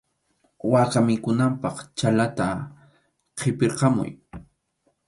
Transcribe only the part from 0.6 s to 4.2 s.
Waka mikhunanpaq chhallata qʼipirqamuy.